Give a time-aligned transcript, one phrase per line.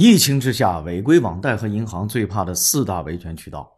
[0.00, 3.70] 疫情之下，违规网贷和银行最怕的四大维权渠道。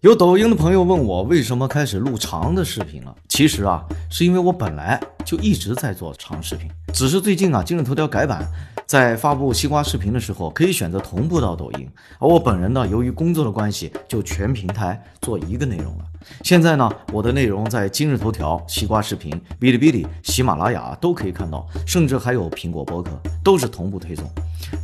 [0.00, 3.14] 有抖音的朋友问我为什么开始录长的视频了？
[3.28, 8.44] 其实啊，是因为我本来就一直在做长视频，只是最近啊，今日头条改版，
[8.88, 11.86] 在发布西瓜视频的时候，可以选择同步到抖音，
[12.18, 16.04] 而我本人呢，由于工作的关系，就全平台做一个内容了。
[16.42, 19.30] 现在呢，我的内容在今日头条、西瓜视频、
[19.60, 23.10] 哔哩哔哩、喜马拉雅都可以看到，甚至还有苹果播客，
[23.44, 24.26] 都是同步推送。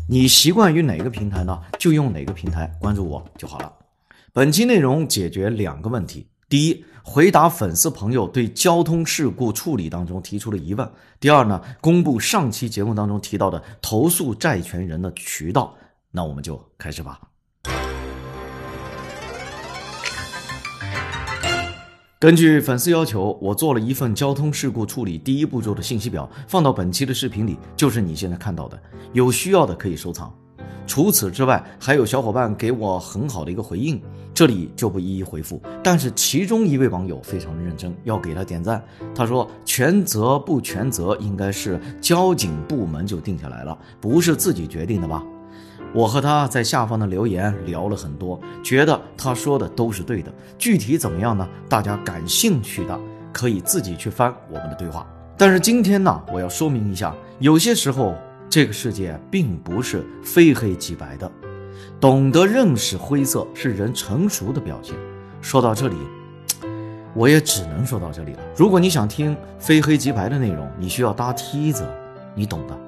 [0.06, 1.58] 你习惯于哪个平台呢？
[1.78, 3.72] 就用哪个平台关注我就好了。
[4.34, 10.86] 本期内容解决两个问题：第一，回答粉丝朋友对交通事故处理当中提出的疑问；
[11.18, 15.76] 第二呢，公布上期节目当中提到的投诉债权人的渠道。
[16.12, 17.20] 那我们就开始吧。
[22.20, 28.80] 根据粉丝要求，我做了一份交通事故处理第一步骤的信息表，放到本期的视频里，就是你现在看到的。
[29.12, 30.32] 有需要的可以收藏。
[30.86, 34.00] 除此之外，还有小伙伴给我很好的一个回应，
[34.34, 35.60] 这里就不一一回复。
[35.82, 38.82] 但是其中一位网友非常认真，要给他点赞。
[39.14, 45.22] 他说：“全责不全责，应该是交警部门就定下来了，不是自己决定的吧？”
[45.94, 50.32] 我和他在下方的留言聊了很多，觉得他说的都是对的。
[50.58, 51.48] 具体怎么样呢？
[51.68, 52.98] 大家感兴趣的
[53.32, 55.06] 可以自己去翻我们的对话。
[55.36, 58.14] 但是今天呢，我要说明一下，有些时候
[58.54, 61.28] 这个世界并不是非黑即白的，
[61.98, 64.94] 懂得认识灰色是人成熟的表现。
[65.40, 65.96] 说到这里，
[67.14, 68.38] 我也只能说到这里了。
[68.56, 71.84] 如果你想听非黑即白的内容，你需要搭梯子，
[72.36, 72.78] 你懂的。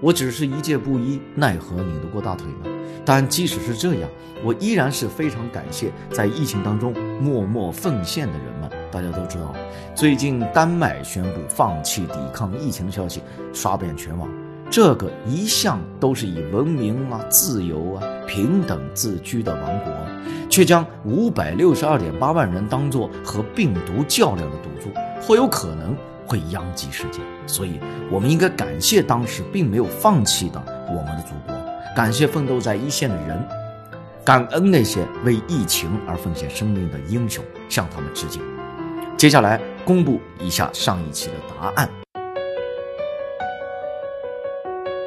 [0.00, 2.68] 我只是一介布衣，奈何拧得过大腿呢？
[3.04, 4.10] 但即使是这样，
[4.42, 8.68] 我依然是非常感谢在疫情当中默默奉献的人们。
[8.90, 9.54] 大家都知道，
[9.94, 14.28] 最近丹麦宣布放弃抵抗疫情的消息刷遍全网。
[14.72, 19.92] 这个一向都是以文明啊、自由啊、平等自居的王国，
[20.48, 24.88] 却将五百六十二点八万人当作和病毒较量的赌注，
[25.20, 25.94] 或有可能。
[26.24, 27.78] 会殃及世界，所以
[28.10, 31.54] 我们应该感谢当时并没有放弃的我们的祖国，
[31.94, 33.38] 感谢奋斗在一线的人，
[34.24, 38.40] 感恩那些为疫情而奉献生命的英雄，向他们致敬。
[39.18, 42.01] 接下来公布一下上一期的答案。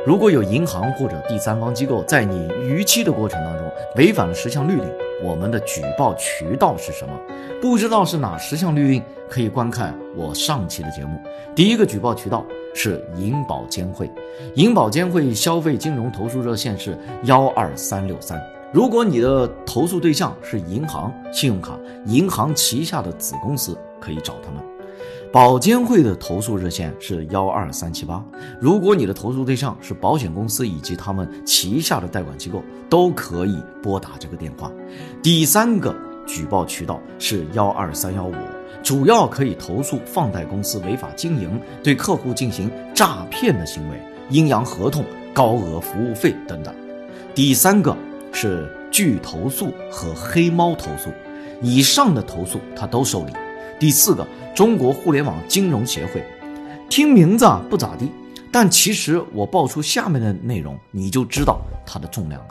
[0.06, 4.88] 如果有银行或者第三方机构在你逾期的过程当中违反了十项律令，
[5.24, 7.14] 我们的举报渠道是什么？
[7.60, 9.04] 不知道是哪十项律令？
[9.28, 11.20] 可以观看我上期的节目。
[11.56, 12.46] 第一个举报渠道
[12.76, 14.08] 是银保监会，
[14.54, 18.40] 银保监会消费金融投诉热线是幺二三六三。
[18.72, 24.75] 如果你的投诉对象是银行、信用卡、银行旗下的子公司，可以找他们。
[25.32, 28.24] 保监会的投诉热线是幺二三七八。
[28.60, 34.72] 如果你的投诉对象是保险公司以及他们旗下的代管机构，都可以拨打这个电话。
[35.22, 35.94] 第三个
[36.26, 38.34] 举报渠道是幺二三幺五。
[38.82, 44.00] 主要可以投诉放贷公司违法经营、对客户进行诈骗的行为、
[44.30, 45.04] 阴阳合同、
[45.34, 46.74] 高额服务费等等。
[47.34, 47.98] 第三个
[48.32, 51.10] 是拒投诉和黑猫投诉，
[51.64, 53.34] 以上的投诉他都受理。
[53.80, 56.24] 第四个，中国互联网金融协会，
[56.90, 58.10] 听名字啊不咋地，
[58.54, 62.48] 但其实我报出下面的内容，你就知道它的重量了。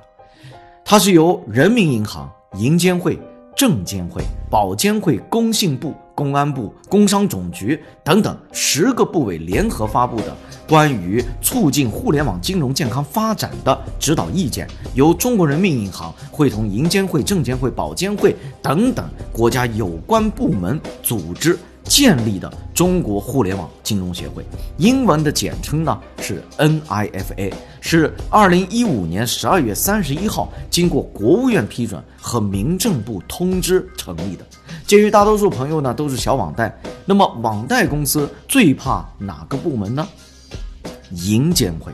[0.85, 3.19] 它是由人民银行、银监会。
[3.57, 4.21] 证监会、
[4.51, 10.37] 保监会、工信部、公安部、工商总局等等十个部委联合发布的
[10.69, 21.57] 关于促进互联网金融健康发展的指导意见，由中国人民银行会同银监会、证监会、保监会等等国家有关部门组织。
[21.85, 24.45] 建立的中国互联网金融协会，
[24.79, 34.45] 英文的简称呢是 NIFA，是二零一五年十二月三十一号经过国务院批准和民政部通知成立的。
[34.87, 36.75] 鉴于大多数朋友呢都是小网贷，
[37.05, 40.07] 那么网贷公司最怕哪个部门呢？
[41.11, 41.93] 银监会。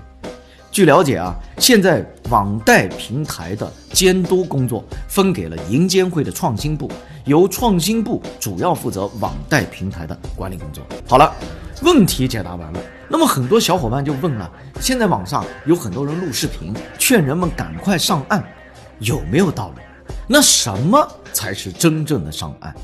[0.73, 6.89] 据了解啊，现在网贷平台的监督工作分给了银监会的创新部，
[7.31, 10.85] 由创新部主要负责网贷平台的管理工作。
[11.07, 11.33] 好了，
[11.81, 12.81] 问题解答完了。
[13.09, 14.51] 那么很多小伙伴就问了：
[14.81, 18.43] 现在网上有很多人录视频劝人们赶快上岸，
[18.99, 20.15] 有没有道理？
[20.27, 22.75] 那什么才是真正的上岸？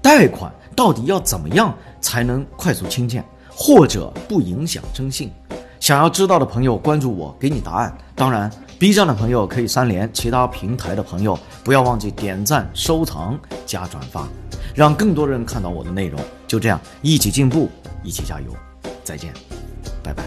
[0.00, 5.32] 贷款到底要怎么样才能快速清欠，或者不影响征信？
[5.86, 7.96] 想要知道的朋友关注我，给你答案。
[8.16, 14.26] 当然，B 站的朋友可以三连，其他平台的朋友不要忘记点赞、收藏、加转发，
[14.74, 16.20] 让更多人看到我的内容。
[16.48, 17.70] 就这样，一起进步，
[18.02, 18.46] 一起加油。
[19.04, 19.32] 再见，
[20.02, 20.24] 拜拜。